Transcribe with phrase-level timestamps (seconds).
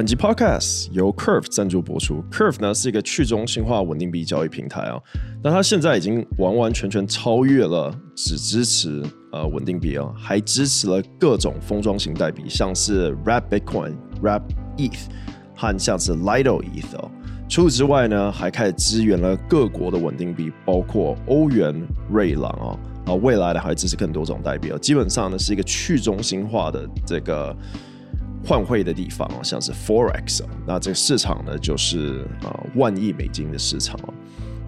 [0.00, 2.24] 本集 Podcast 由 Curve 赞助播出。
[2.32, 4.98] Curve 呢是一个去中心化稳定币交易平台啊，
[5.44, 15.00] 那它现在已经完完全全超越了只支持呃稳定币啊，还支持了各种封装型代币，像是 r a p Bitcoin、r a p ETH
[15.54, 17.10] 和像是 Lido ETH 哦。
[17.46, 21.78] 除此之外呢，还开始支援了各国的稳定币，包括欧元、
[22.10, 22.72] 瑞郎啊，
[23.04, 24.78] 然后未来的还支持更多种代币哦。
[24.78, 27.54] 基本上呢是一个去中心化的这个。
[28.44, 34.14] 换汇的地方啊，像是 Forex，那这个市场呢，就是啊万亿美金的市场哦。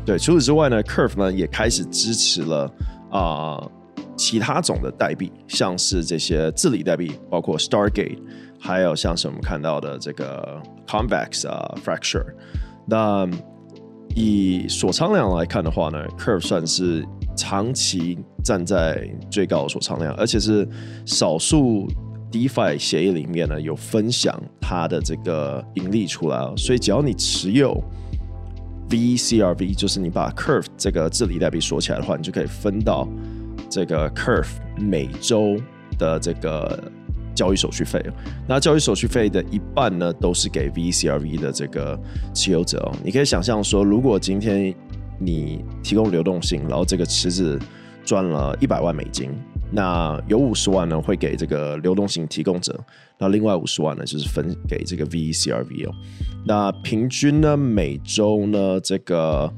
[0.04, 2.70] 对，除此之外呢，Curve 呢也开始支持了
[3.10, 3.62] 啊
[4.16, 8.18] 其他种的代币，像是这些治理代币，包括 Stargate，
[8.60, 12.26] 还有像是我们看到的这个 Convex 啊 Fracture。
[12.86, 13.28] 那
[14.14, 20.68] 以锁仓量来看的话呢，Curve 算是长期站在最高的锁仓量，而且是
[21.06, 21.88] 少数。
[22.32, 27.78] DeFi 协议里面呢有分享它的这个盈利出来哦，所以只要你持有
[28.88, 33.08] VCRV，就是你把 Curve 这个治理代币锁起来的话，你就可以分到
[33.70, 35.56] 这个 Curve 每周
[35.98, 36.82] 的这个
[37.34, 38.04] 交易手续费。
[38.46, 41.98] 那交易手续费的一半呢，都是给 VCRV 的这个
[42.34, 42.96] 持有者哦。
[43.04, 44.74] 你可以想象说，如果今天
[45.18, 47.58] 你提供流动性，然后这个池子
[48.04, 49.30] 赚了一百万美金。
[49.72, 52.78] 那有五十万呢，会给这个流动性提供者，
[53.18, 55.90] 那另外五十万呢，就是分给这个 vcrvo。
[56.44, 59.50] 那平均呢，每周呢，这个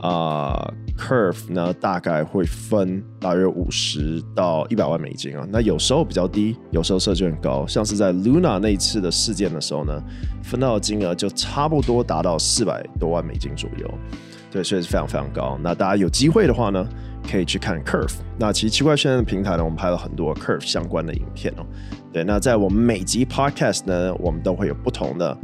[0.00, 5.46] 啊、Curve 呢，大概会分大约五十到一百万美金啊。
[5.50, 10.02] 那有时候比较低，有时候设置很高，像是在 Luna 那一次的事件的时候呢，
[10.42, 13.88] 分到的金额就差不多达到四百多万美金左右。
[14.50, 15.58] 对，所以是非常非常高。
[15.62, 16.86] 那大家有机会的话呢，
[17.30, 18.14] 可以去看 Curve。
[18.38, 21.64] 那其实区块现在的平台呢，我们拍了很多 Curve 相关的影片哦。
[22.12, 25.36] 对，那在我们每集 Podcast 呢，我们都会有不同的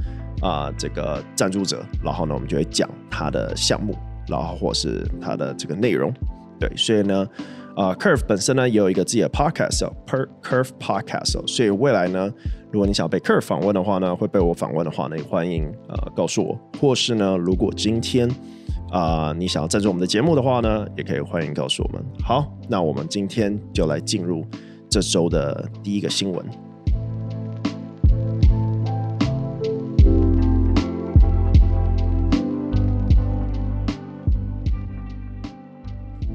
[0.42, 3.94] 啊、这个赞助者，然后呢，我们就会讲他的项目，
[4.28, 6.12] 然后或是他的这个内容。
[6.60, 7.26] 对，所以呢，
[7.74, 11.44] 啊、Curve 本身呢也有一个自己的 Podcast 哦，Per Curve Podcast 哦。
[11.46, 12.30] 所以未来呢，
[12.70, 18.28] 如果你想被 Curve 访问的话呢，会被我访问的话呢，也欢迎呃告诉我，或是呢，如果今天。
[18.91, 22.03] 啊、你想要赞助我们的节目的话呢，也可以欢迎告诉我们。
[22.22, 24.44] 好，那我们今天就来进入
[24.88, 26.44] 这周的第一个新闻。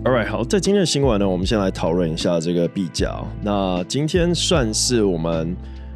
[0.03, 3.23] All right，好，在今天的新闻呢，我们先来讨论一下这个币价。
[3.41, 5.55] 那今天算是我们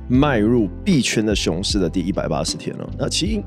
[0.09, 2.89] 迈入币圈的熊市的第一百八十天了。
[2.97, 3.44] 那其。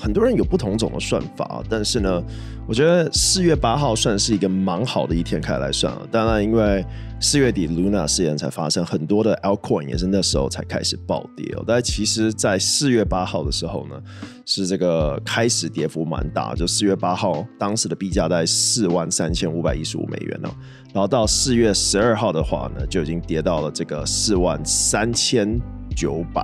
[0.00, 2.22] 很多人有不同种的算法，但是呢，
[2.68, 6.06] 我觉得四月八号算是一个蛮好的一天开来算了。
[6.10, 6.84] 当然，因为
[7.20, 11.64] 四月底 Luna 事件才发生，很多的 Alcoin 也是那时候才开始暴跌哦。
[11.66, 14.00] 但其实，在四月八号的时候呢，
[14.46, 20.54] 是这个开始跌幅蛮大，就四月八号当时的币价在四万三千五百一十五美元了，
[20.94, 25.58] 然后到四月十二号的话呢，就已经跌到了这个四万三千
[25.96, 26.40] 九百。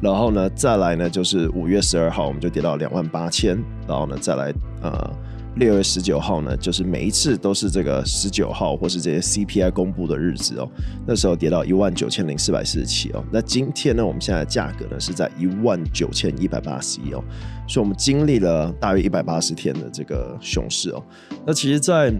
[0.00, 3.58] 然后呢，再来呢，就是五月十二号，我们就跌到两万八千。
[3.86, 5.10] 然后呢，再来呃，
[5.56, 10.70] 六月十九号呢，就是每一次都是这个十九号或是这些 CPI 公布的日子哦。
[11.04, 13.24] 那时候跌到一万九千零四百四十七哦。
[13.32, 17.24] 那今天呢，我们现在的价格呢是在一万九千一百八十一哦。
[17.66, 21.02] 所以，我们经历了大约一百八十天的这个熊市哦。
[21.44, 22.16] 那其实在，在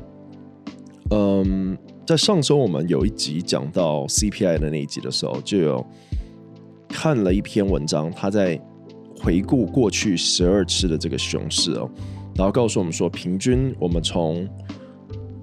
[1.11, 5.87] 嗯，在上周我们有一集讲到 CPI 的那一集的时候，就有。
[6.89, 8.61] 看了一篇文章，他在
[9.21, 11.91] 回顾过去十二次的这个熊市哦，
[12.35, 14.49] 然后告诉我们说，平均我们从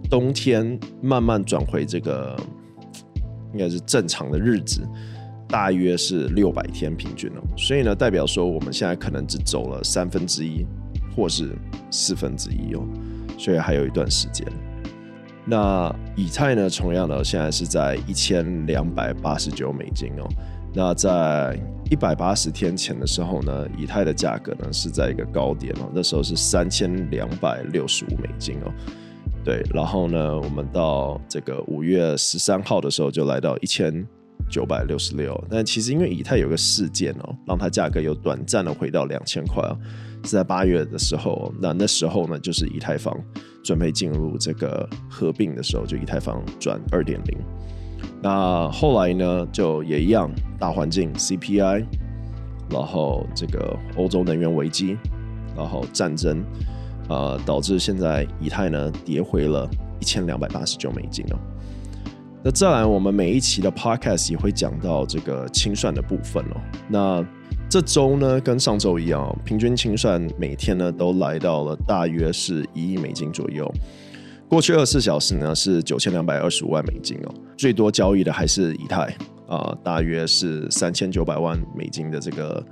[0.10, 2.36] 冬天慢慢转回这个
[3.54, 4.82] 应该是正常的日子，
[5.48, 10.66] 大约是六百天平均哦，所以呢，代表说我们现在可能只走了三分之一
[11.16, 11.56] 或是
[11.92, 12.84] 四分之一哦，
[13.38, 14.46] 所以还有一段时间。
[15.46, 20.28] 那以太呢，同样的现在是在一千两百八十九美金哦。
[20.76, 21.58] 那在
[21.90, 28.74] 一百八十天前的时候呢，以太的价格呢是在一个高点哦，那时候是三千两百六十五美金哦，
[29.42, 34.06] 对，然后呢，我们到这个五月十三号的时候就来到一千
[34.50, 35.42] 九百六十六。
[35.50, 39.78] 但其实因为以太有个事件哦，让它价格又短暂的回到两千块啊，
[40.26, 41.54] 是在八月的时候。
[41.62, 43.16] 那那时候呢，就是以太坊
[43.64, 47.38] 准备进入这个合并的时候，就以太坊转二点零。
[48.22, 50.30] 那后来呢，就也一样，
[50.60, 51.86] 大环境 CPI，
[52.70, 54.98] 然后这个欧洲能源危机，
[55.56, 56.44] 然后战争，
[57.08, 59.70] 呃，导致现在以太呢跌回了
[60.00, 61.38] 一千两百八十九美金哦。
[62.44, 66.62] 那再来，我们每一期的 Podcast 也会讲到这个清算的部分哦。
[66.88, 67.26] 那
[67.68, 73.72] 这周呢，跟上周一样，平均清算每天呢都来到了大约是一亿美金左右。
[74.48, 79.16] 过去二十四小时呢是九千两百二十五万美金哦，最多交易的还是以太
[79.48, 82.66] 啊、大约是三千九百万美金的这个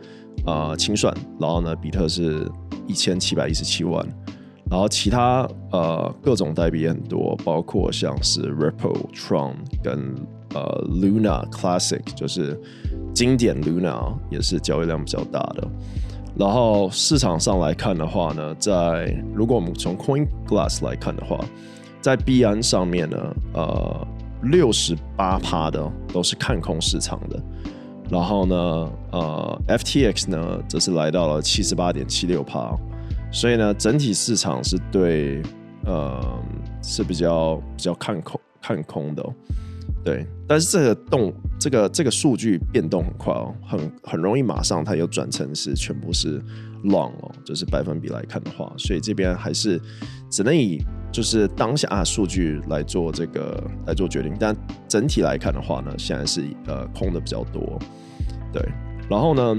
[0.44, 2.50] 啊、清算，然后呢，比特是
[2.88, 4.04] 一千七百一十七万，
[4.72, 9.54] 然后其他呃各种代币也很多，包括像是 Ripple、Tron
[9.84, 10.16] 跟
[10.56, 12.60] 呃 Luna Classic，就是
[13.14, 15.68] 经典 Luna 也是交易量比较大的。
[16.36, 21.40] 然后市场上来看的话呢，在如果我们从 Coin Glass 来看的话，
[22.02, 23.18] 在币安上面呢，
[23.54, 24.08] 呃，
[24.44, 27.40] 六十八趴的都是看空市场的，
[28.10, 28.56] 然后呢，
[29.12, 32.76] 呃，FTX 呢则是来到了七十八点七六趴，
[33.32, 35.42] 所以呢，整体市场是对，
[35.86, 36.20] 呃，
[36.82, 39.34] 是比较比较看空看空的哦。
[40.04, 41.32] 对，但是这个动
[41.64, 46.38] 这个这个数据变动很快哦，很很容易马上它又转成是全部是
[46.84, 49.80] long 哦，就是百分比来看的话，所以这边还是
[50.30, 54.54] 只能以就是当下数据来做这个来做决定，但
[54.90, 57.80] 整体来看的话呢，现在是呃空的比较多，
[58.52, 58.62] 对，
[59.10, 59.58] 然后呢，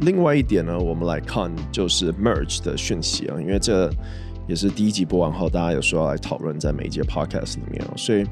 [0.00, 3.90] 另外一点呢，我们来看就是 merge 的讯息啊，因为这
[4.48, 8.24] 也是第一集播完后，大家有说要来讨论在每一节 podcast 里面哦，所以。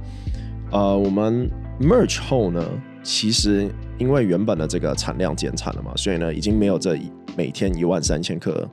[0.72, 2.62] 呃，我们 merge 后呢，
[3.02, 6.98] 其实因为原本的这个产量减产了嘛，所以呢，已经没有这
[7.36, 8.68] 每天一万三千颗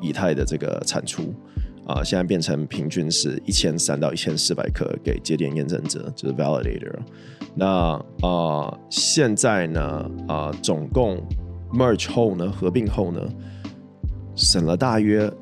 [0.00, 1.32] 以太的这个产出
[1.86, 6.98] 啊，现在变成平均是一千三到一千四百颗给节点验证者，就是 validator。
[7.54, 11.16] 那啊，现在呢，啊，总共
[11.72, 13.20] merge 后呢，合并后呢，
[14.34, 15.32] 省了大约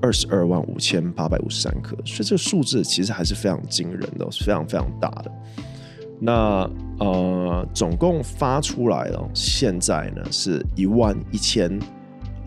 [0.00, 5.30] 二十二万五千八百五十三颗，所以这个数字其实还是非常惊人的，是非常非常大的。
[6.24, 6.70] 那
[7.00, 11.76] 呃，总共发出来了，现在呢是一万一千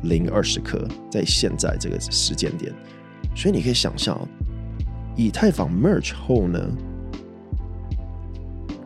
[0.04, 2.74] 零二十颗，在现在这个时间点，
[3.36, 4.18] 所以你可以想象，
[5.18, 6.57] 以太坊 merge 后呢，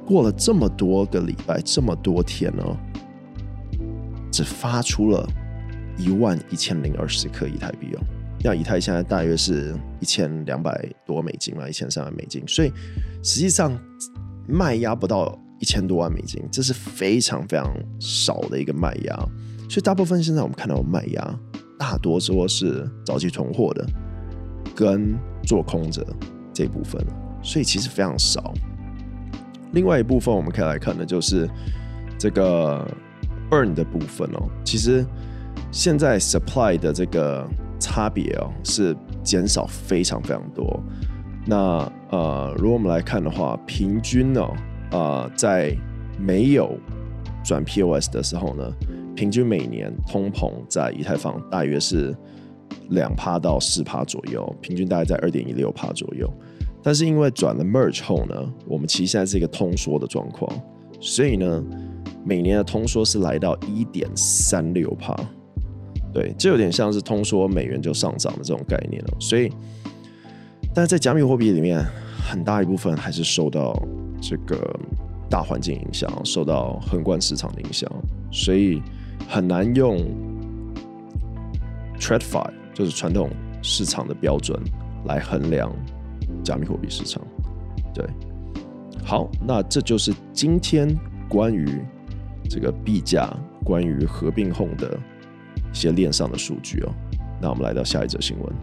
[0.08, 2.64] 过了这么多个礼拜，这么多天呢，
[4.32, 5.24] 只发出了
[6.00, 8.02] 一万一千零二十颗以太币哦。
[8.44, 12.72] 那以太现在大约是一千两百多美金嘛，一千三百美金，所以
[13.22, 13.78] 实际上
[14.50, 19.16] 卖压不到一千多万美金，这是非常非常少的一个卖压。
[19.70, 21.40] 所以大部分现在我们看到的卖压，
[21.78, 23.86] 大多说是早期囤货的
[24.76, 26.06] 跟做空者
[26.54, 27.00] 这一部分，
[27.44, 28.54] 所以其实非常少。
[29.74, 31.48] 另外一部分我们可以来看的就是
[32.18, 32.86] 这个
[33.50, 35.06] burn 的部分哦，其实
[35.72, 37.48] 现在 supply 的这个。
[37.82, 38.94] 差别哦，是
[39.24, 40.84] 减少非常非常多。
[41.46, 44.48] 那呃，如果我们来看的话，平均呢，
[44.92, 45.76] 呃，在
[46.20, 46.78] 没有
[47.44, 48.72] 转 POS 的时候呢，
[49.16, 52.16] 平均每年通膨在以太坊大约是
[52.90, 56.32] 两趴到四趴左右，平均大概在二点一六趴左右。
[56.82, 58.36] 但是因为转了 Merge 后呢，
[58.66, 60.50] 我们其实现在是一个通缩的状况，
[61.00, 61.64] 所以呢，
[62.24, 65.16] 每年的通缩是来到一点三六趴。
[66.14, 69.14] 对，这有点像是通缩美元就上涨的这种概念了。
[69.20, 69.52] 所以，
[70.80, 71.86] 但在加密货币里面，
[72.26, 73.78] 很大一部分还是受到
[74.22, 74.80] 这个
[75.30, 77.92] 大环境影响，受到横贯市场的影响，
[78.32, 78.82] 所以
[79.28, 79.98] 很难用
[82.00, 83.30] TradFi 就是传统
[83.62, 84.58] 市场的标准
[85.04, 85.70] 来衡量
[86.46, 87.22] 加密货币市场。
[87.94, 88.06] 对，
[89.04, 91.68] 好，那这就是今天关于
[92.50, 93.30] 这个币价，
[93.66, 94.98] 关于合并后的。
[95.72, 96.90] 一些链上的数据哦，
[97.42, 98.54] 那我们来到下一则新闻。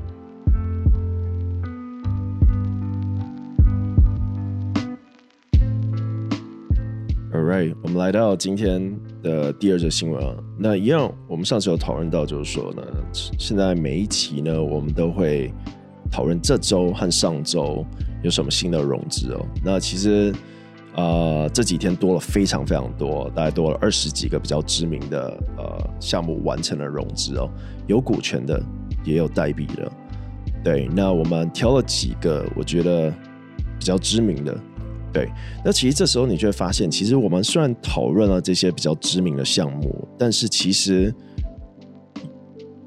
[7.37, 10.35] All right，我们来到今天的第二则新闻啊。
[10.57, 12.83] 那一样，我们上次有讨论到，就是说呢，
[13.39, 15.53] 现在每一期呢，我们都会
[16.11, 17.85] 讨论这周和上周
[18.23, 19.47] 有什么新的融资哦。
[19.63, 20.35] 那其实。
[20.95, 27.51] 呃，这几天多了非常非常多，大概多了二十几个比较知名的呃项目完成了融资哦，
[27.87, 28.59] 有股权的，
[29.05, 29.93] 也有代币的。
[30.65, 33.11] 对，那我们挑了几个我觉得
[33.79, 34.59] 比较知名的，
[35.17, 35.33] 对，
[35.65, 41.11] 那其实这时候你就会发现，其实我们虽然讨论了这些比较知名的项目，但是其实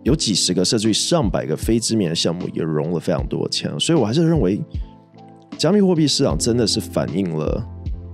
[0.03, 4.61] 有几十个甚至于上百个非知名的项目也融了非常多的钱，所以我还是认为，
[5.57, 7.67] 加密货币市场真的是反映了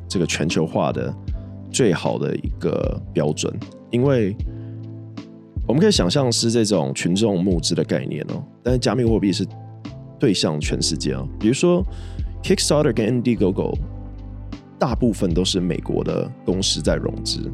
[0.07, 1.13] 这个全球化的
[1.69, 3.53] 最好的一个标准，
[3.91, 4.33] 因为
[5.67, 9.45] 我们可以想象是这种群众募资的概念哦，但是加密货币是
[10.17, 11.83] 对向全世界啊，比如说
[12.41, 13.77] Kickstarter 跟 Indiegogo。
[14.77, 17.51] 大部分都是美国的公司在融资，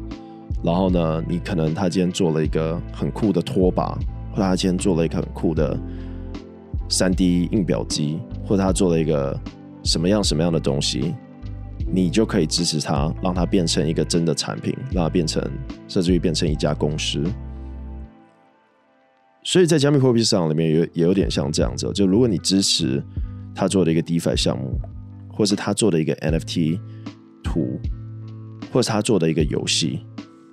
[0.62, 3.98] 然后呢，你可能他今天做了一个很酷的拖把，
[4.32, 5.78] 或者他今天做了一个很酷的
[6.88, 9.38] 三 D 印表机，或者他做了一个
[9.84, 11.14] 什么样什么样的东西，
[11.86, 15.42] 你就可以支持他，让他变成一个真的产品，让他变成
[15.86, 17.22] 甚至于变成一家公司。
[19.44, 23.02] 所以在加密货币市场里面也也有点像这样子，就如果你支持
[23.54, 24.78] 他做的一个 DeFi 项目，
[25.32, 26.78] 或是他做的一个 NFT。
[27.44, 27.78] 图，
[28.72, 30.06] 或是他做的一个游戏，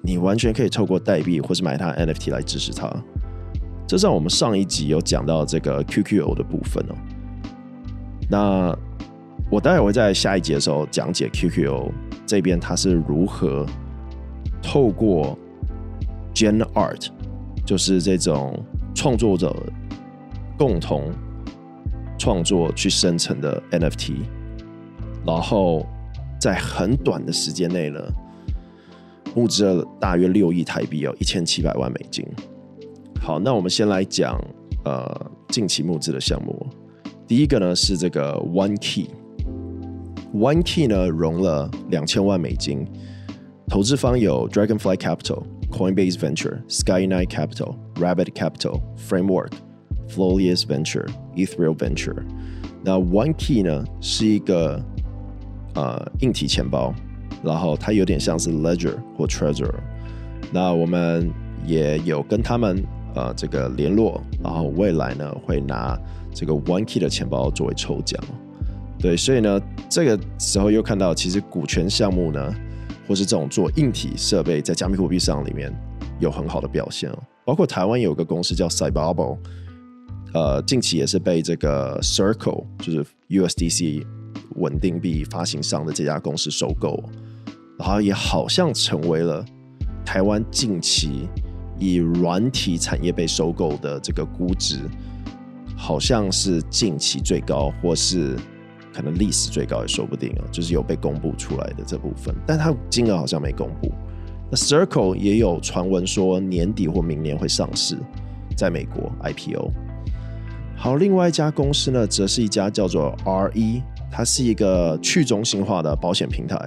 [0.03, 2.91] 你完全可以透过代币或是买他 NFT 来支持他。
[3.87, 6.95] 这是我们上一集有讲到这个 QQO 的部分哦。
[8.29, 8.77] 那
[9.49, 11.89] 我待会会在下一集的时候讲解 QQO
[12.25, 13.65] 这边它是如何
[14.61, 15.39] 透过
[16.33, 17.07] Gen Art，
[17.65, 18.61] 就是这种
[18.93, 19.55] 创作者
[20.57, 21.09] 共同
[22.17, 24.15] 创作去生成的 NFT，
[25.25, 25.85] 然后。
[26.41, 27.99] 在很短的时间内呢，
[29.35, 32.25] 募资了大约六亿台币哦，一千七百万美金。
[33.19, 34.39] 好，那我们先来讲
[34.85, 36.65] 呃近期募资的项目。
[37.27, 42.87] 第一个呢是这个 One Key，One Key 呢融了两千万美金，
[43.67, 49.51] 投资方有 Dragonfly Capital、Coinbase Venture、Skyline Capital、Rabbit Capital、Framework、
[50.07, 52.23] Folius Venture、Ethereal Venture。
[52.81, 54.81] 那 One Key 呢是一个。
[55.75, 56.93] 呃，硬体钱包，
[57.43, 59.73] 然后它有点像是 Ledger 或 Treasure，。
[60.51, 61.31] 那我们
[61.65, 62.83] 也有跟他们
[63.15, 65.97] 呃这个联络，然后未来呢会拿
[66.33, 68.19] 这个 One Key 的钱包作为抽奖。
[68.97, 72.53] 对，所以呢这个时候又看到，其实股权项目呢，
[73.07, 75.71] 或是这种做硬体设备在加密货币市场里面
[76.19, 77.19] 有很好的表现哦。
[77.45, 79.37] 包括台湾有个公司叫 Cybabble，
[80.33, 84.05] 呃，近期也是被这个 Circle 就是 USDC。
[84.55, 87.01] 稳定币发行商的这家公司收购，
[87.77, 89.45] 然后也好像成为了
[90.05, 91.27] 台湾近期
[91.77, 94.79] 以软体产业被收购的这个估值，
[95.77, 98.35] 好像是近期最高，或是
[98.93, 103.91] 可能历史最高也说不定啊，就是有被公布出来的这部分，但它金额好像没公布。
[104.51, 107.95] 那 Circle 也有传闻说年底或明年会上市，
[108.57, 109.71] 在美国 IPO。
[110.75, 113.81] 好，另外一家公司呢，则是一家叫做 RE。
[114.11, 116.57] 它是一个去中心化的保险平台，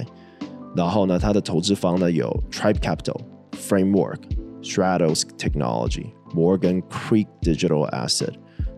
[0.75, 3.21] 然后呢，它的投资方呢有 Tribe Capital、
[3.53, 4.21] Framework、
[4.63, 8.33] Stratos Technology、Morgan Creek Digital Asset。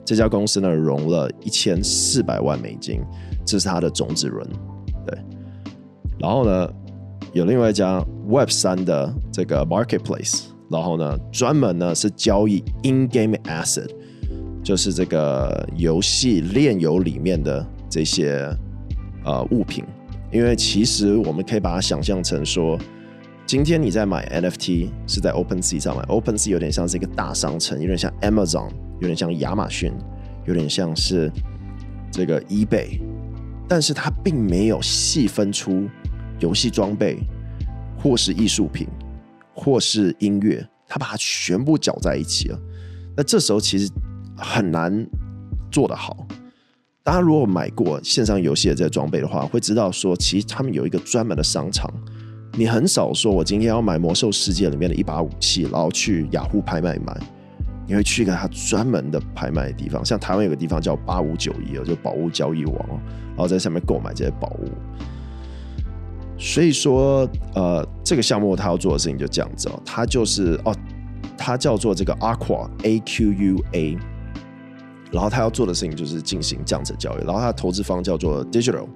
[0.05, 3.01] 这家公司呢融了一千四百万美金，
[3.45, 4.47] 这是它的种子轮。
[5.07, 5.19] 对，
[6.19, 6.69] 然后呢，
[7.33, 13.91] 有另外一家 Web 三的这个 Marketplace，然后呢，专门呢是交易 In-Game Asset，
[14.63, 17.67] 就是这个游戏链游里面的。
[17.95, 18.53] 这些
[19.25, 19.85] 呃物品，
[20.33, 22.77] 因为其实我们可以把它想象成说，
[23.47, 29.93] 今天你在买 NFT 是在 OpenSea 上买，OpenSea 有点像是一个大商城，有点像 Amazon，有点像亚马逊，
[30.45, 31.31] 有点像是
[32.11, 33.01] 这个 eBay，
[33.69, 35.89] 但是它并没有细分出
[36.41, 37.19] 游戏装备，
[37.97, 38.89] 或是艺术品，
[39.55, 42.59] 或是音乐，它把它全部搅在一起了。
[43.17, 43.89] 那这时候其实
[44.37, 45.07] 很难
[45.71, 46.24] 做得好。
[47.05, 51.93] 大家如果买过线上游戏的这些装备的话，会知道说，其实他们有一个专门的商场。
[52.53, 57.15] 你很少说，我今天要买《魔兽世界》里面的一把武器，然后去雅虎拍卖买。
[57.87, 64.71] 你会去一个他专门的拍卖的地方，像台湾有个地方叫八五九一，就宝物交易网，然后在上面购买这些宝物。
[66.39, 70.75] 所以说，呃，这个项目他要做的事情就这样子哦，他就是哦，
[71.37, 73.99] 他叫做这个 Aqua A Q U A。
[75.15, 78.89] 然后他要做的事情就是进行这样子的交易，然后他的投资方叫做 Digital。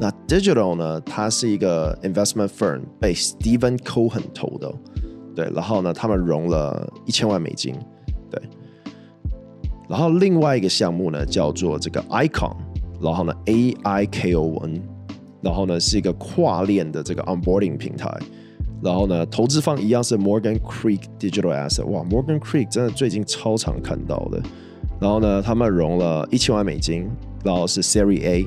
[0.00, 4.74] 那 Digital 呢，它是一个 investment firm，被 Steven Cohen 投的，
[5.36, 5.48] 对。
[5.54, 7.76] 然后呢，他们融了一千万美金，
[8.28, 8.42] 对。
[9.88, 12.56] 然后另外一个项目呢，叫做这个 Icon，
[13.00, 14.82] 然后呢 A I K O N，
[15.40, 18.12] 然后呢是一个跨链的这个 onboarding 平台。
[18.82, 24.42] 然后呢，投资方一样是 Morgan Creek Digital Asset，哇，Morgan Creek 真的最近超常看到的。
[25.02, 27.10] 然后呢，他们融了一千万美金，
[27.42, 28.46] 然后是 Series A，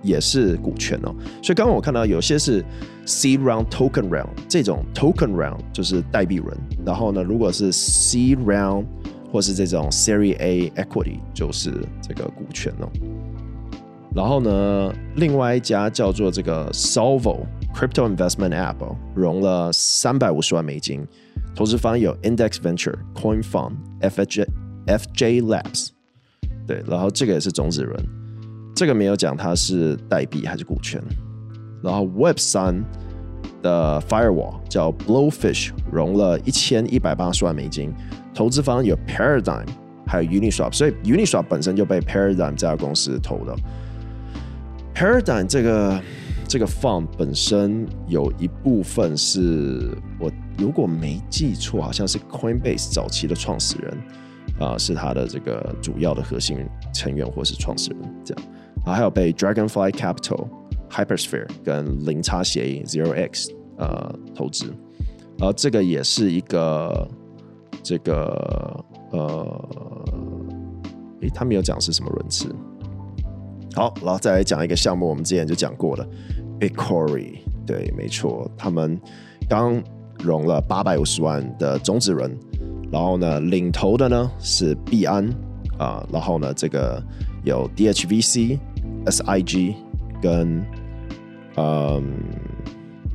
[0.00, 1.14] 也是股权哦。
[1.42, 2.64] 所以刚刚我看到有些是
[3.04, 8.86] seed round token round 这种 token round 就是代币轮，然后呢，如果是 seed round
[9.30, 12.88] 或是这种 Series A equity 就是这个股权哦。
[14.14, 17.40] 然后呢，另外一家叫做这个 Solvo
[17.74, 21.06] Crypto Investment App 哦，融了三百五十万美金，
[21.54, 24.46] 投资方有 Index Venture、Coin Fund、FJ
[24.98, 25.88] FJ Labs。
[26.66, 28.00] 对，然后这个也是种子轮，
[28.76, 31.02] 这个没有讲它是代币还是股权。
[31.82, 32.84] 然后 Web 三
[33.62, 37.92] 的 Firewall 叫 Blowfish，融了一千一百八十万美金，
[38.34, 39.66] 投资方有 Paradigm
[40.06, 43.56] 还有 Uniswap，所以 Uniswap 本身就被 Paradigm 这家公司投的。
[44.94, 46.00] Paradigm 这个
[46.46, 53.96] 这个 Fund 本身有一部分是我如果没记错，好像是 Coinbase 早期的创始人。
[54.60, 56.58] 啊、是他的这个主要的核心
[56.92, 58.44] 成员或是创始人这样，
[58.84, 60.46] 然后还有被 Dragonfly Capital、
[60.90, 64.66] Hypersphere 跟零差协议 Zero X 呃投资，
[65.38, 67.08] 然后这个也是一个
[67.82, 69.68] 这个呃，
[71.22, 72.54] 诶，他没有讲是什么轮次。
[73.74, 76.06] 好，然后再来讲一个项目，我们之前就讲过了
[76.58, 79.00] ，Bitcoin，对，没错，他们
[79.48, 79.82] 刚
[80.18, 82.36] 融了八百五十万的种子轮。
[82.90, 85.28] 然后呢，领头的呢是币安
[85.78, 87.02] 啊，然后呢，这个
[87.44, 88.58] 有 DHVC、
[89.06, 89.74] SIG
[90.20, 90.64] 跟
[91.56, 92.02] 嗯，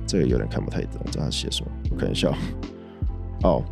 [0.08, 1.72] 这个有点看不太懂，这他写什么？
[1.92, 2.32] 我看一下
[3.44, 3.64] 哦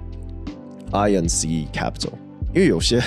[0.91, 2.13] ，INC Capital，
[2.53, 3.01] 因为有些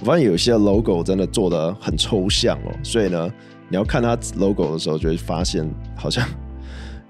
[0.00, 3.30] 我发现有些 logo 真的做的很抽象哦，所以呢，
[3.68, 6.26] 你要看它 logo 的时候，就会发现好像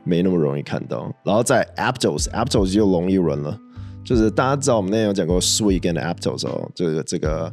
[0.04, 1.10] 没那么容易看到。
[1.24, 3.58] 然后在 Aptos，Aptos 就容易轮了。
[4.10, 7.52] 就是大家知道我们那天有讲过 Sui 跟 Aptos 哦，这个这个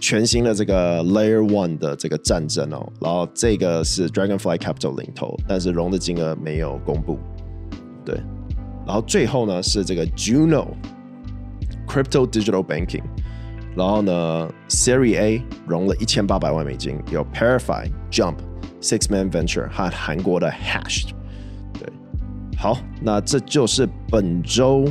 [0.00, 7.18] 全新的这个 Layer One 的这个战争哦，然后这个是 Dragonfly Capital 领头，但是融的金额没有公布，
[8.02, 8.18] 对，
[8.86, 10.68] 然后最后呢是这个 Juno
[11.86, 13.04] Crypto Digital Banking，
[13.76, 18.36] 然后呢 serie a 融了一千八百万美金，有 Parify Jump
[18.80, 21.10] Six Man Venture 和韩国的 Hash，
[21.78, 21.86] 对，
[22.56, 24.90] 好，那这就是本周。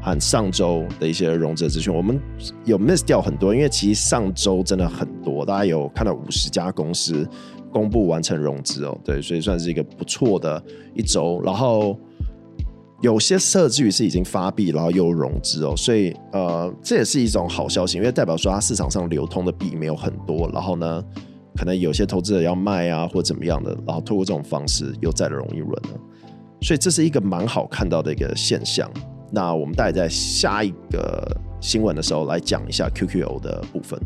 [0.00, 2.20] 和上周的一些融资资讯，我们
[2.64, 7.28] 有 miss 掉很多，因为其实上周真的很多，大家有看到五十家公司
[7.72, 10.62] 公布完成融资哦，对，所以算是一个不错的
[10.94, 11.40] 一周。
[11.44, 11.98] 然后
[13.02, 21.04] 有些设置于是已经发币，然后又融资哦，所以呃，这也是一种好消息，因为代表说它市场上流通的币没有很多，然后呢，
[21.56, 26.00] 可能有些投资者要卖啊或怎么样的，然后透过这种方式又再融一轮了，
[26.62, 28.90] 所以这是一个蛮好看到的一个现象。
[29.30, 33.98] 那我们待在下一个新闻的时候来讲一下 QQO 的部分。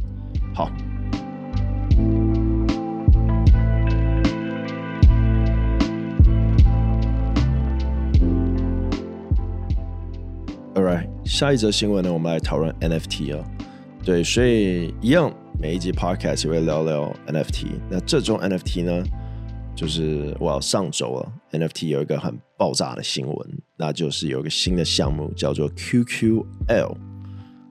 [0.55, 0.71] 好
[10.75, 13.45] alright，下一则新闻呢，我们来讨论 NFT 啊。
[14.05, 17.67] 对，所以一样，每一集 Podcast 也会聊聊 NFT。
[17.89, 19.05] 那这种 NFT 呢？
[19.75, 23.37] 就是我要上周了，NFT 有一个很爆炸的新闻，
[23.77, 26.95] 那就是有一个新的项目叫做 QQL，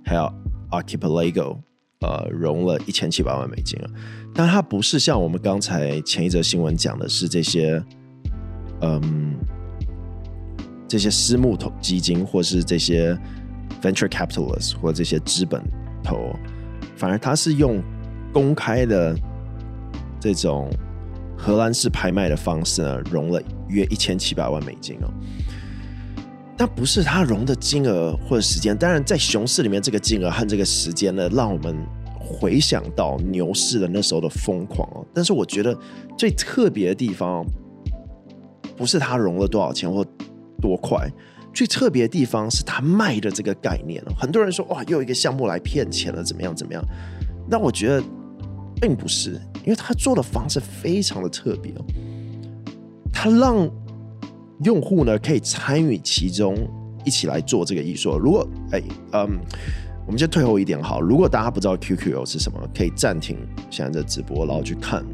[0.04, 0.34] 还有
[0.72, 1.60] Archipelago，
[2.00, 3.90] 呃，融了一千七百万美金啊。
[4.34, 7.82] 但它不是像我们刚才前一则新闻讲的是这些，
[8.82, 9.38] 嗯，
[10.88, 13.16] 这些私募投基金或是这些
[13.80, 15.62] venture capitalists 或这些资本
[16.04, 16.36] 投，
[16.98, 17.82] 反而它是用
[18.34, 19.16] 公开的
[20.20, 20.68] 这种。
[21.41, 25.12] 荷兰式拍卖的方式呢，融了约一千七百万美金哦。
[26.56, 31.75] 但不是他融的金额或者时间，当然在熊市里面，这个金额和这个时间呢，让我们
[32.19, 35.04] 回想到牛市的那时候的疯狂哦。
[35.12, 35.75] 但是我觉得
[36.15, 37.43] 最特别的地方，
[38.77, 40.06] 不是他融了多少钱或
[40.62, 41.10] 多快，
[41.51, 44.13] 最特别的地方是他卖的这个概念哦。
[44.15, 46.84] 很多人说哇，又一个项目来骗钱了，怎么样怎么样？
[47.49, 48.04] 那我觉得
[48.82, 49.39] 并不是。
[49.63, 51.86] 因为他做的方式非常的特别哦，
[53.13, 53.70] 他让
[54.63, 56.56] 用户呢可以参与其中，
[57.06, 58.17] 一起来做这个艺术。
[58.17, 58.82] 如果哎
[59.13, 59.39] 嗯，
[60.08, 61.00] 我们先退后一点好。
[61.00, 63.38] 如果大家不知道 QQO 是什么，可以暂停
[63.70, 65.06] 现在这直播，然后去看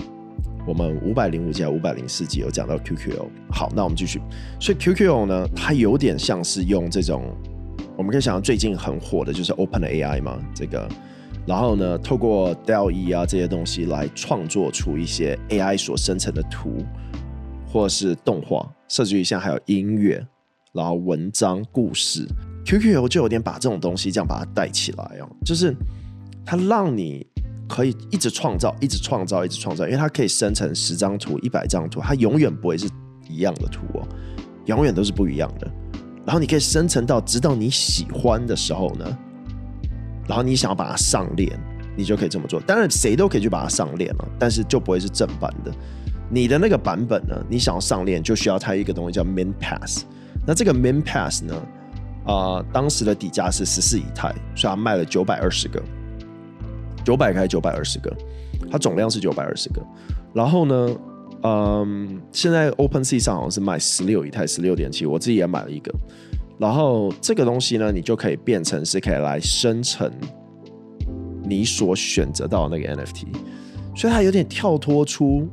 [0.65, 3.25] 我们五百零五集、五百零四集有讲到 QQO。
[3.51, 4.21] 好，那我们继续。
[4.62, 7.21] 所以 QQO 呢，它有点像是用这种，
[7.97, 10.88] 我们可以想到最近很火的就是 OpenAI 嘛，这个。
[11.47, 16.83] 然后呢，透过 DALL-E 啊这些东西来创作出一些 AI 所生成的图，
[17.71, 20.27] 或是动画，甚至于像还有音乐，
[20.73, 22.27] 然后文章、故事
[22.65, 25.73] ，QQO 就有点把这种东西这样把它带起来哦，就是
[26.45, 27.25] 它让你
[27.65, 32.89] 可以一直创造，一直创造，一直创造，因为它可以生成十张图、一百张图，它永远不会是
[33.29, 34.07] 一样的图哦，
[34.65, 35.71] 永远都是不一样的。
[36.25, 39.17] 然后你可以生成到直到你喜欢的时候呢，
[40.27, 41.57] 然后你想要把它上链，
[41.95, 42.59] 你就可以这么做。
[42.61, 45.71] 当然，谁都可以去把它上链了，但是就不会是正版的。
[46.29, 50.03] 你的那个版本呢，你想要上链，就需要它一个东西叫 Min Pass。
[50.45, 51.55] 那这个 Min Pass 呢，
[52.25, 55.81] 啊、当时的底价是十四以太，所以它卖了九百二十个。
[57.05, 58.13] 九百开九百二十个，
[58.69, 59.81] 它总量是九百二十个。
[60.33, 60.95] 然后呢，
[61.43, 65.93] 嗯，现在 OpenSea 上好像是卖十六以太，十六点七，我自己也买了一个。
[66.59, 70.11] 然后这个东西呢，你就可以变成是可以来生成
[71.43, 73.27] 你所选择到的那个 NFT，
[73.95, 75.47] 所以它有点跳脱出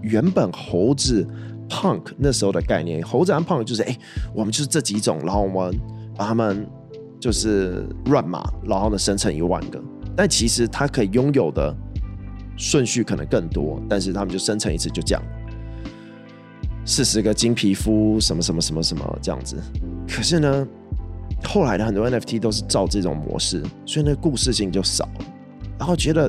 [0.00, 1.26] 原本猴子
[1.68, 3.04] Punk 那时候的概念。
[3.04, 3.98] 猴子和 Punk 就是，哎，
[4.32, 5.76] 我们就是这几种，然后我们
[6.16, 6.66] 把它们
[7.20, 9.82] 就是乱码，然后呢生成一万个。
[10.16, 11.74] 但其实它可以拥有的
[12.56, 15.22] 顺序可能更多，但是他们就生成一次就这样，
[16.84, 19.56] 四十个金皮肤什么什么什么什么这样子。
[20.08, 20.66] 可是呢，
[21.44, 25.08] 后来的很多 NFT 都是照这种模式，所以那故事性就少。
[25.78, 26.28] 然后觉得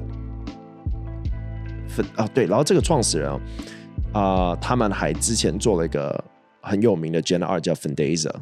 [1.87, 3.31] 分啊对，然后这个创始人
[4.11, 6.23] 啊、呃，他们还之前做了一个
[6.61, 8.33] 很有名的 Gen 二叫 Fundaser，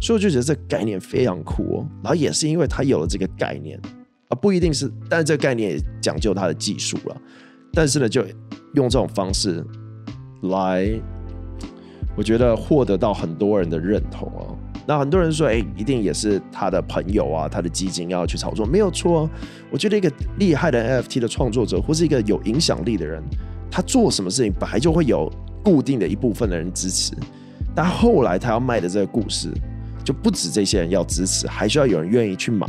[0.00, 1.86] 所以我就觉得这个概念非常酷哦。
[2.02, 3.78] 然后也是因为他有了这个概念。
[4.28, 7.16] 啊，不一定是，但是这个概念也讲究它的技术了。
[7.72, 8.24] 但是呢，就
[8.74, 9.64] 用这种方式
[10.42, 10.88] 来，
[12.16, 14.49] 我觉得获得到很多人的认同啊。
[14.90, 19.30] 那很多人说，哎，一定也是他的朋友啊，他的基金要去炒作，没有错。
[19.70, 23.22] 我觉得一个厉害的 NFT 的创作者，或是一个有影响力的人，
[23.70, 27.12] 他做什么事情本来就会有固定的一部分的人支持。
[27.72, 29.48] 但后来他要卖的这个故事。
[30.02, 32.66] 就不止这些人要支持，还需要有人愿意去买，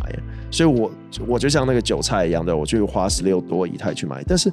[0.51, 0.91] 所以我
[1.25, 4.21] 我就像那个韭菜一样的，我就花十六多以太去买。
[4.27, 4.51] 但是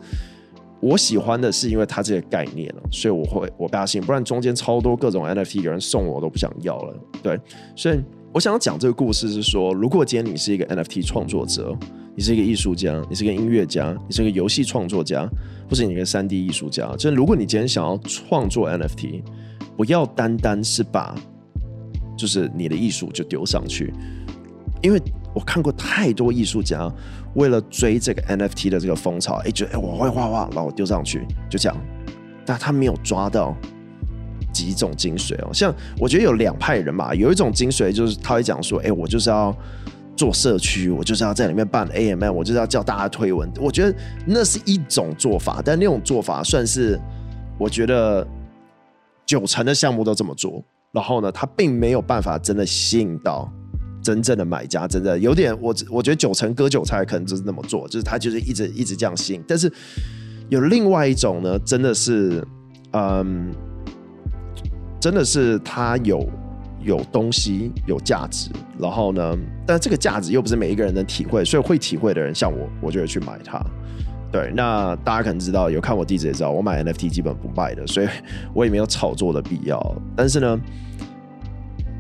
[0.81, 6.95] 我喜欢的是因为它这个概念了，所以我会我不信，不然中间超多各种 NFT 有人送我，我都不想要了。
[7.23, 7.39] 对，
[7.75, 8.01] 所以
[8.33, 11.77] 我想要讲这个故事是说，如果今天你是一个 NFT 创作者，
[12.15, 15.29] 你是一个艺术家，你是个音乐家，你是个游戏创作家，
[15.69, 19.23] 或是你一个三 D 艺术家，就是如果你今天想要创作 NFT，
[19.77, 21.15] 不要单单是把
[22.17, 23.93] 就是你的艺术就丢上去，
[24.83, 25.01] 因为
[25.35, 26.91] 我看过太多艺术家
[27.35, 31.77] 为了追这个 NFT 的这个风潮，哎，觉得哎我会画画，然后丢上去就这样，
[32.45, 33.55] 但他没有抓到
[34.53, 35.53] 几种精髓哦。
[35.53, 39.55] 像我觉得有两派人嘛，有一种精髓就是他会讲说，哎，我就是要
[40.17, 43.49] 做社区，我就是要在里面办 AMM，我就是要叫大家推文。
[43.61, 46.99] 我觉得那是一种做法，但那种做法算是
[47.57, 48.27] 我觉得
[49.25, 50.65] 九成的项目都这么做。
[50.91, 53.49] 然后呢，他并没有办法真的吸引到
[54.03, 59.43] 真正的买家，真的有点我我觉得九成割韭菜可能就是那么做，就是他就是一直一直这样吸引。
[59.47, 59.71] 但是
[60.49, 62.47] 有另外一种呢，真的是，
[62.93, 63.51] 嗯，
[65.01, 66.27] 真的是他有
[66.83, 73.63] 有东西有价值，然后呢，但这个价值又不是每一个人能体会，所以会体会的人像我，我就会去买它。
[74.31, 78.09] 对，那大家可能知道，有看我地址也知道，我买 NFT 基本不卖的，所以
[78.55, 79.81] 我也没有炒作的必要。
[80.15, 80.61] 但是呢，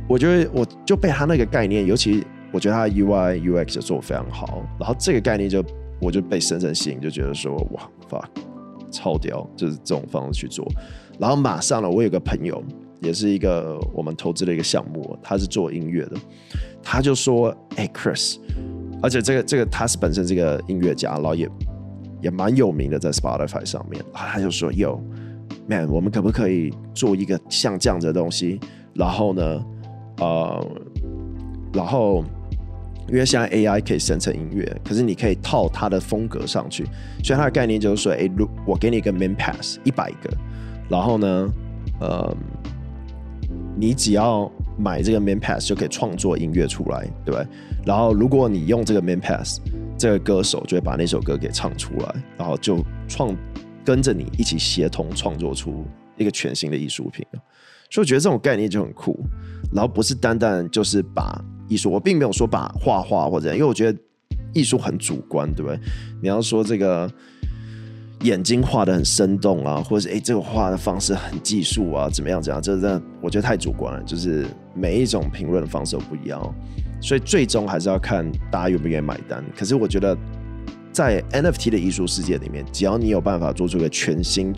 [0.08, 5.62] 我觉得我就被他那个概念，尤其我觉得他的 UI UX 做非常好，然后这个概念就
[6.00, 8.24] 我就被深深吸引，就觉得说哇，fuck，
[8.90, 10.66] 超屌，就是这种方式去做。
[11.18, 12.62] 然后马上呢，我有个朋友，
[13.00, 16.16] 也是一个我们投资的一个项目，他是做音乐的，
[16.82, 18.38] 他就说，哎，Chris，
[19.02, 21.48] 而且这个这个他是本身是个音乐家，然后也。
[22.20, 24.98] 也蛮有名的，在 Spotify 上面，然后他就说：“Yo
[25.68, 28.58] man，我们可不可以做一个像这样子的东西？
[28.92, 29.64] 然后呢，
[30.18, 30.66] 呃，
[31.72, 32.24] 然后
[33.08, 36.84] 因为现在 AI 可以生成音乐，可是你可以套它的风格上去。
[37.22, 40.30] 所以它的概念就是说，哎，如我给你一个 main Pass 一百个，
[40.88, 41.48] 然后呢，
[42.00, 42.36] 呃，
[43.76, 47.46] 你只要买这个 main Pass 就可以创作音乐出来，对不对？
[47.86, 49.60] 然后如果你用这个 main Pass。”
[49.98, 52.78] 这个歌手就会把那首歌给唱出来，然后就
[53.08, 53.36] 创
[53.84, 55.84] 跟着你一起协同创作出
[56.16, 57.26] 一个全新的艺术品。
[57.90, 59.18] 所以我觉得这种概念就很酷。
[59.72, 63.98] 然后不是单单就是把艺术，我并没有说把画画或者，因为我觉得
[64.54, 65.78] 艺术很主观，对不对？
[66.22, 67.10] 你要说这个
[68.22, 72.60] 眼睛画得很生动啊，或者是诶这个画的方式很技术啊，怎么样怎样？
[72.60, 74.02] 这真的我觉得太主观了。
[74.04, 76.40] 就是每一种评论的方式都不一样。
[77.00, 79.44] 所以最终还是要看大家愿不愿意买单。
[79.56, 80.18] 可是我觉得，
[80.90, 84.52] 在 NFT 的艺术世界里面，只要你有办法做出一个全新、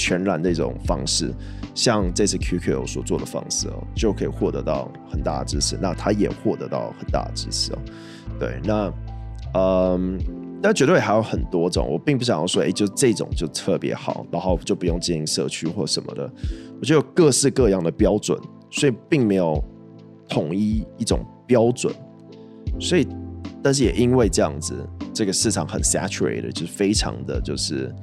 [0.00, 1.30] 全然的一种方式，
[1.74, 5.76] 像这次 QQ 所做的方式哦，就可以获得到很大的支持。
[5.78, 7.78] 那他也获得到很大的支持哦。
[8.38, 8.90] 对，那
[9.52, 10.18] 嗯，
[10.62, 11.86] 但绝对还有很多种。
[11.86, 16.22] 我并不想要说，哎，就这种就特别好，然后就不用经营社区或什么的。
[16.80, 19.62] 我觉得有各式各样的标准，所以并没有
[20.30, 21.92] 统一一种标准。
[22.80, 23.06] 所以，
[23.62, 24.74] 但是也因为这样子，
[25.12, 27.94] 这个市场很 saturated，就是非常的就是。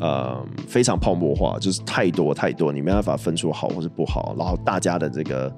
[0.00, 5.56] 呃，非常泡沫化，就是太多太多，你没办法分出好或是不好，然后大家的这个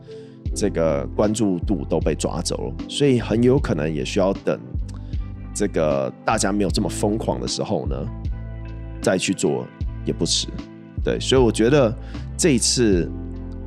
[0.55, 4.59] 这个关注度都被抓走了，所以很有可能也需要等
[5.55, 7.96] 这个大家没有这么疯狂的时候呢，
[9.00, 9.64] 再去做
[10.05, 10.48] 也不迟。
[11.05, 11.94] 对，所以我觉得
[12.37, 13.09] 这一次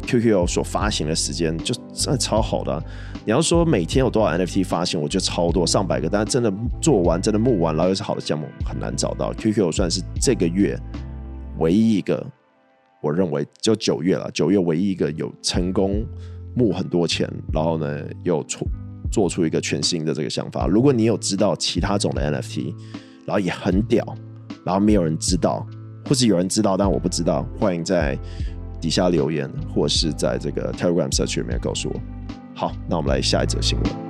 [0.03, 2.84] QQ 所发行的时间就真的超好的。
[3.25, 6.08] 你要说每天有多少 NFT 发行，我觉得超多，上百个。
[6.08, 9.34] 但是真的做完，真的募完，然后又是好的项目，很难找到。
[9.34, 10.79] QQ 算是这个月
[11.58, 12.23] 唯一一个，
[13.01, 16.05] 我认为就九月了，九月唯一一个有成功
[16.55, 18.67] 募很多钱，然后呢又出
[19.12, 20.67] 做出一个全新的这个想法。
[20.67, 22.73] 如果你有知道其他种的 NFT，
[23.25, 24.05] 然后也很屌，
[24.63, 25.65] 然后没有人知道，
[26.08, 28.15] 或是有人知道但我不知道，欢迎在
[28.81, 31.99] 底下留言，或是在这个 Telegram search 里面告诉我。
[32.53, 34.05] 好，那我们来下一则新闻。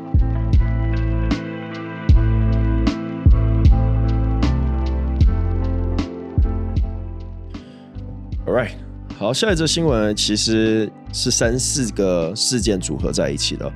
[8.46, 8.74] All right，
[9.18, 13.74] 好，下一则新闻其实是三四个事件组合在一起的。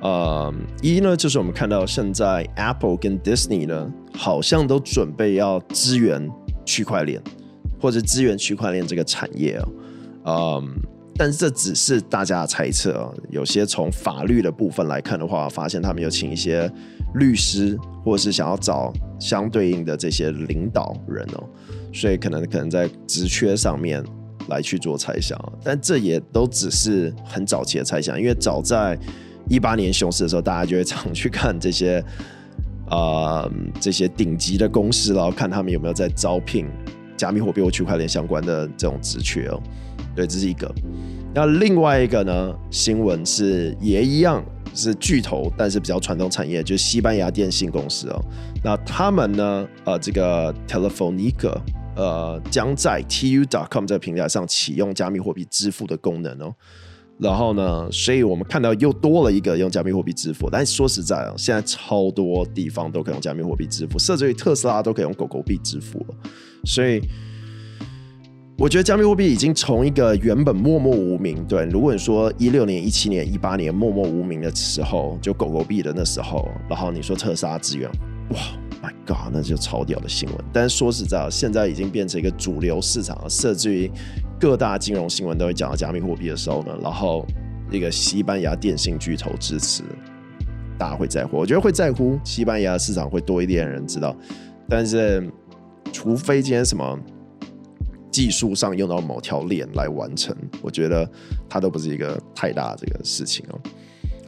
[0.00, 6.30] 呃、一呢就是我们看到现在 Apple 跟 Disney 呢，好像都准备要支援
[6.64, 7.20] 区块链，
[7.80, 9.68] 或者支援区块链这个产业、哦。
[10.26, 10.76] 嗯、
[11.16, 16.70] 但是这只是大家的猜测啊，有些从法律的部分来看的话，发现他们有请一些
[17.14, 21.44] 律师，或者是想要找相对应的这些领导人哦，
[21.92, 24.02] 所以可能可能在职缺上面
[24.48, 28.98] 来去做猜想，但这也都只是很早期的猜想，因为早在
[29.48, 32.02] 一八年熊市的时候，大家就会常去看这些
[32.88, 36.66] 啊、 这些顶级的公司，然后看他们有没有在招聘
[37.16, 39.62] 加密货币或区块链相关的这种职缺哦。
[40.14, 40.72] 对，这是一个。
[41.34, 42.54] 那另外一个呢？
[42.70, 48.24] 新闻是也一样是巨头，但是比较传统产业，就是西班牙电信公司哦。
[48.62, 49.66] 那他们呢？
[49.84, 51.58] 呃，这个 Telefonica
[51.96, 56.54] 呃，将在 Tu.com 这个平台上启用加密货币支付的功能哦。
[57.18, 60.48] 然后呢，所以我们看到又多了一个用加密货币支付。
[60.48, 66.14] 但说实在啊，现在超多地方都可以用加密货币支付，甚至于特斯拉都可以用狗狗币支付了。
[66.64, 67.00] 所以。
[68.56, 77.90] 我觉得加密货币已经从一个原本默默无名，对，如果你说一六年、一七年、一八年默默无名的时候，就狗狗币的那时候，然后你说特斯拉资源，
[78.30, 78.38] 哇
[78.80, 80.38] ，My God，那就超屌的新闻。
[80.52, 83.90] 但是说实在，现在已经变成一个主流市场，甚至于
[84.38, 87.26] 各大金融新闻都会讲到加密货币的时候呢，然后
[87.72, 89.82] 一个西班牙电信巨头支持，
[90.78, 91.36] 大家会在乎。
[91.36, 94.14] 我觉得会在乎西班牙市场会多一点人知道，
[94.68, 95.28] 但是
[95.92, 96.96] 除非今天什么。
[98.14, 101.10] 技术上用到某条链来完成，我觉得
[101.48, 103.58] 它都不是一个太大这个事情哦。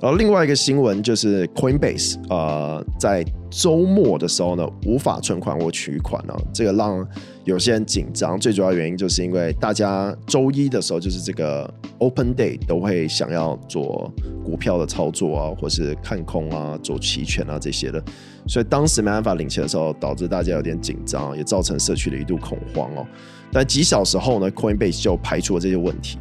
[0.00, 7.06] 而另外一个新闻就是 Coinbase，呃，在周末的时候呢，无法存款或取款呢，这个让
[7.44, 8.38] 有些人紧张。
[8.40, 14.12] 最主要原因就是因为大家周一的时候就是这个 Open Day 都会想要做
[14.44, 18.02] 股票的操作啊，或是看空啊，做期权啊这些的，
[18.48, 23.06] 所以当时没办法领钱的时候，导致大家有点紧张，也造成社区的一度恐慌哦。
[23.52, 26.18] 但几小时后呢，Coinbase 就排除了这些问题，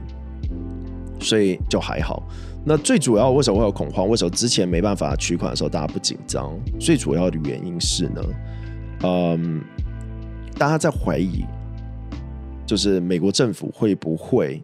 [1.19, 2.23] 所以就还好。
[2.67, 4.09] 那最主要为什么会有恐慌？
[4.09, 6.51] 为什么之前没办法取款的时候大家不紧张？
[6.79, 8.21] 最主要的原因是呢，
[9.03, 9.61] 嗯，
[10.57, 11.45] 大家在怀疑，
[12.65, 14.63] 就是美国政府会不会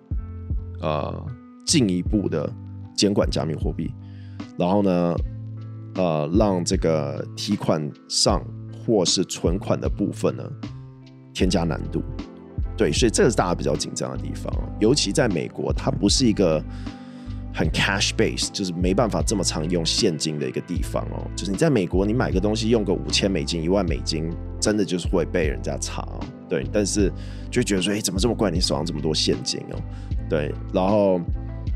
[0.82, 1.24] 呃
[1.66, 2.52] 进一步的
[2.96, 3.92] 监管加密货币，
[4.58, 5.16] 然后呢，
[5.96, 8.44] 呃，让这个提款上
[8.84, 10.44] 或是存款的部分呢
[11.36, 12.02] 添加难度。
[12.82, 16.64] 对，所以这是大家比较紧张的地方，尤其在美国，它不是一个。
[17.54, 21.30] 很 cash base，就是没办法这么常用现金的一个地方哦。
[21.36, 26.20] 就是你在美国，你买个东西用个五千美金、一万美金，真的就是会被人家查哦。
[26.48, 27.12] 对，但是
[27.52, 28.50] 就觉得说，哎，怎么这么怪？
[28.50, 29.76] 你手上这么多现金哦？
[30.30, 31.20] 对，然后，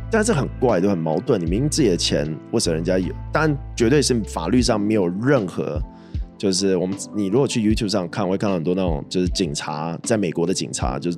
[0.10, 1.42] 但是很怪，都很矛盾。
[1.42, 3.14] 你明明自己的钱，为什么人家有？
[3.34, 5.78] 但，绝对是法律上没有任何，
[6.46, 11.18] 就是我们你如果去 YouTube 上看，会看到很多那种，就是警察在美国的警察，就是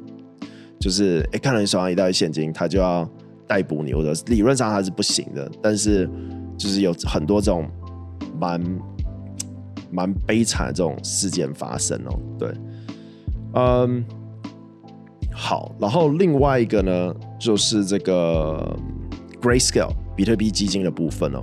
[0.79, 3.09] 就是哎，看到你手上一大堆现金，他就要。
[3.49, 6.05] 逮捕你，或者理论上他是不行的，但是
[6.57, 7.65] 就是有很多这种
[8.37, 8.61] 蛮
[9.89, 12.19] 蛮悲惨的这种事件发生哦。
[12.37, 12.53] 对，
[13.53, 14.03] 嗯，
[15.31, 18.77] 好，然后另外一个呢，就是这个
[19.41, 21.41] Grayscale 比特币基金的部分哦。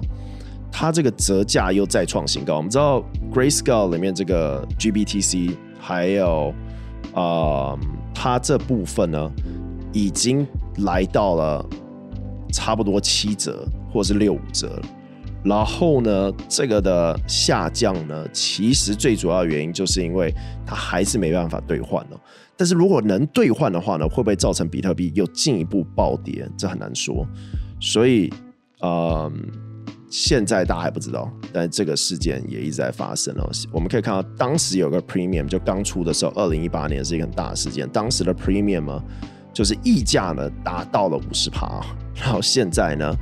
[0.84, 2.58] 它这个折价又再创新高。
[2.58, 6.52] 我们知道 Grayscale 里面这个 GBTC 还有
[7.14, 7.74] 啊、
[8.14, 9.32] 它这部分呢
[9.94, 10.46] 已经
[10.80, 11.64] 来到了
[12.52, 14.78] 差不多七折或是六五折。
[15.42, 20.34] 然后呢，这个的下降呢，其实最主要原因就是因为
[20.66, 22.20] 它还是没办法兑换了。
[22.58, 26.46] 但是如果能兑换的话呢，会不会造成比特币又进一步暴跌？
[26.58, 27.26] 这很难说。
[27.80, 28.30] 所以，
[28.82, 29.32] 嗯，
[30.16, 33.50] 现在大家还不知道，但这个事件也一直在发生哦。
[33.72, 37.88] 我们可以看到，当时有个 premium 就刚出的时候，二零一八年是一个很大的事件。
[37.88, 39.02] 当时的 premium，
[39.52, 43.12] 就是溢价呢达到了五十趴，然后现在呢？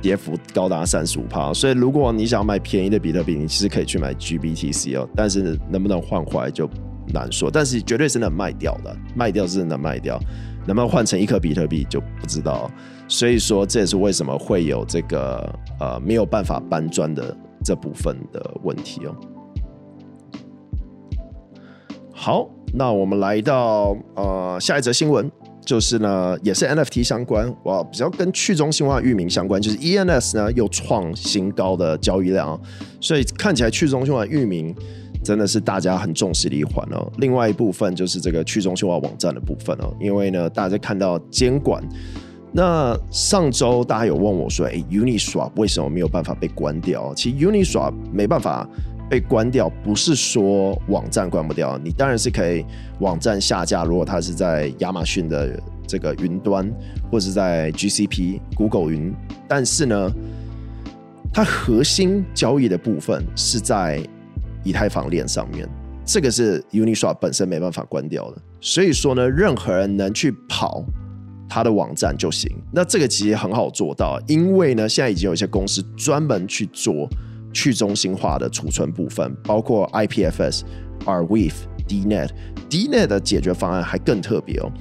[0.00, 5.08] 跌幅高达三十五趴，所以如果你想要买便宜的比特币，你其实可以去买 GBTC 哦。
[5.14, 6.68] 但是能不能换回来就
[7.12, 10.18] 难说，但是绝对是能卖掉的，卖掉是能卖掉，
[10.66, 12.68] 能不能换成一颗比特币就不知道。
[13.12, 19.14] 所以说这也是为什么会有这个呃没有办法搬砖的这部分的问题哦。
[22.10, 25.30] 好，那我们来到呃下一则新闻。
[25.64, 32.60] 就是呢，也是 NFT 相关，哇，比较跟去中心化域名相关，就是 ENS 呢又创新高的交易量，
[33.00, 34.74] 所以看起来去中心化域名
[35.22, 37.08] 真的是大家很重视的一环哦。
[37.18, 41.80] 另外一部分就是这个去中心化网站的部分哦，因为呢，大家看到监管，
[42.52, 47.14] 那上周大家有问我说，哎，Uniswap 为什么没有办法被关掉？
[47.14, 48.68] 其实 Uniswap 没办法。
[49.10, 52.64] 被关掉不是说网站关不掉，你当然是可以
[52.98, 53.84] 网站下架。
[53.84, 56.66] 如果它是在亚马逊的这个云端，
[57.10, 59.14] 或者是在 GCP、Google 云，
[59.46, 60.10] 但是呢，
[61.30, 64.02] 它核心交易的部分是在
[64.64, 65.68] 以太坊链上面，
[66.06, 68.38] 这个是 Uniswap 本身没办法关掉的。
[68.62, 70.82] 所以说呢，任何人能去跑
[71.52, 72.50] 它的网站就行。
[72.72, 77.06] 那这个其实很好做到，因为呢，现在已经有一些公司专门去做。
[77.54, 80.62] 去中心化的储存部分，包括 IPFS、
[81.04, 81.52] Arweave、
[81.86, 82.30] DNet。
[82.70, 84.72] DNet 的解决方案还更特别哦，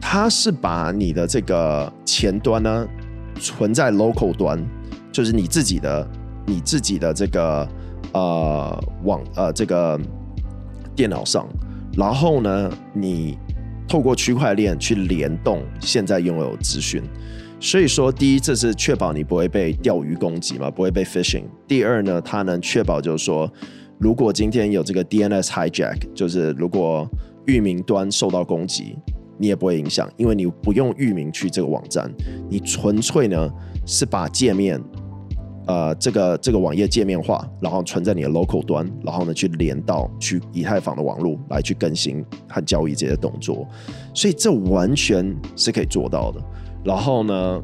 [0.00, 2.88] 它是把你的这个前端呢
[3.38, 4.58] 存在 local 端，
[5.12, 6.08] 就是你自己的、
[6.46, 7.68] 你自己的这个
[8.14, 10.00] 呃网呃这个
[10.96, 11.46] 电脑上，
[11.92, 13.36] 然后呢，你
[13.88, 17.02] 透过区块链去联动现在拥有资讯。
[17.60, 21.42] 所以说，第一，这是确保你不会被钓鱼攻击嘛，不会被 phishing。
[21.66, 23.52] 第二呢，它能确保就是说，
[23.98, 27.08] 如果今天有这个 DNS hijack，就是如果
[27.46, 28.96] 域名端受到攻击，
[29.38, 32.08] 你也不会影响，因为你不用域名去这个网站，
[32.48, 33.50] 你纯粹呢
[33.84, 34.80] 是把界面，
[35.68, 43.68] 呃，这个这个网页界面化，然后存在你的 local 端，然后呢去连到去以太坊的网络来去更新和交易这些动作，
[44.14, 46.40] 所以这完全是可以做到的。
[46.82, 47.62] 然后呢，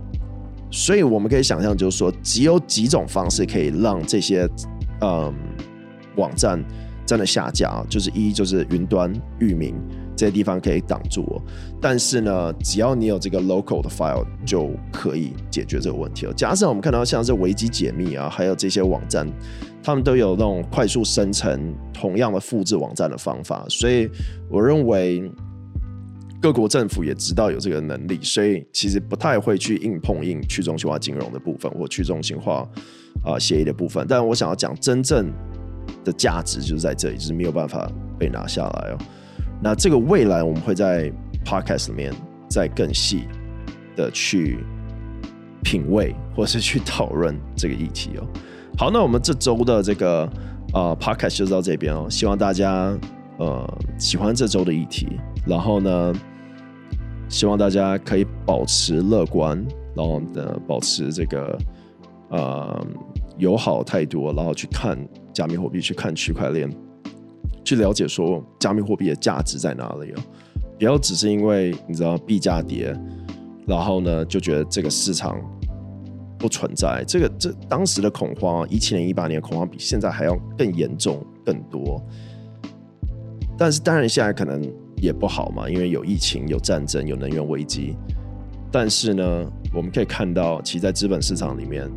[0.71, 4.47] 所以我们可以想象，就是说，只有几种方式可以让这些
[5.01, 5.33] 嗯
[6.17, 6.63] 网站
[7.07, 9.75] 真的下架，就是一就是云端域名
[10.17, 11.43] 这些地方可以挡住我，
[11.81, 16.33] 但是呢，只要你有这个 local 的 file 就可以解决这个问题了。
[16.35, 19.27] 假设我们看到像是维基解密啊，还有这些网站，
[19.83, 24.09] 他们都有那种快速生成同样的复制网站的方法，所以
[24.49, 25.31] 我认为。
[26.43, 32.69] 各国政府也知道有这个能力，所以其实不太会去硬碰硬去中心化金融的部分或去中心化
[33.25, 34.05] 啊协议的部分。
[34.07, 35.33] 但我想要讲真正
[36.05, 38.99] 的价值就是在这里，就是没有办法被拿下来哦。
[39.63, 41.11] 那这个未来我们会在
[41.45, 42.13] podcast 里面
[42.49, 43.25] 再更细
[43.97, 44.59] 的去
[45.63, 48.27] 品味或是去讨论这个议题哦。
[48.79, 50.29] 好，那我们这周的这个
[50.73, 52.07] 呃 podcast 就到这边哦。
[52.11, 52.97] 希望大家
[53.39, 55.09] 呃喜欢这周的议题，
[55.47, 56.13] 然后呢。
[57.27, 59.57] 希望大家可以保持乐观，
[59.97, 61.59] 然后呢，保持这个
[62.29, 62.87] 呃
[63.39, 64.97] 友好态度，然后去看
[65.33, 66.71] 加密货币，去看区块链，
[67.65, 70.23] 去了解说加密货币的价值在哪里哦。
[70.79, 72.95] 不要只是因为你知道币价跌，
[73.67, 75.37] 然后呢就觉得这个市场
[76.39, 77.03] 不存在。
[77.09, 82.01] 这个这当时的恐慌，一七年、一八年恐慌比现在还要更严重、更多。
[83.57, 84.63] 但是当然现在可能。
[85.03, 87.95] 也不好嘛，因为有疫情、有战争、有能源危机。
[88.73, 91.91] 但是呢，我们可以看到，其实，在资本市场里面，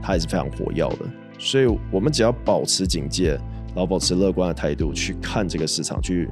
[0.00, 0.98] 它还是非常活跃的。
[1.38, 3.38] 所以，我们只要保持警戒，
[3.74, 6.28] 然后保持乐观的态度去看这个市场，去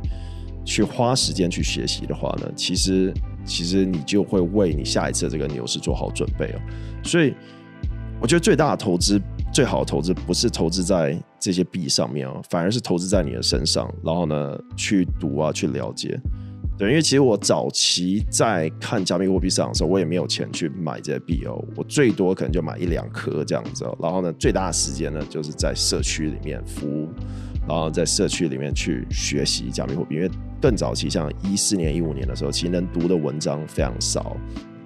[0.64, 3.12] 去花时间去学习的话呢，其实，
[3.44, 6.60] 其实你就会为你下一次这个牛市做好准备哦。
[7.02, 7.34] 所以，
[8.20, 9.20] 我觉得最大的投资。
[9.50, 16.20] 最好的投资不是投资在这些币上面哦，反而是投资在你的身上，然后呢，去读啊，去了解，
[16.78, 23.84] 对，因为其实我早期在看加密货币市场的时候，我也没有钱去买这些币哦，我最多可能就买一两颗这样子。
[24.00, 27.08] 然后呢，最大的时间呢，就是在社区里面服务，
[27.66, 30.14] 然后在社区里面去学习加密货币。
[30.14, 30.30] 因为
[30.62, 34.36] 更早期，像一四年、一五年的时候，其实能读的文章非常少。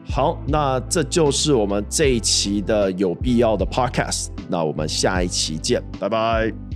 [0.09, 4.29] 好，那这就是我们这一期的有必要的 Podcast。
[4.49, 6.72] 那我们下一期见，拜拜。